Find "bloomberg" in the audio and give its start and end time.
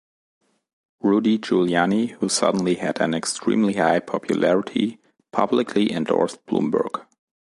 6.47-7.05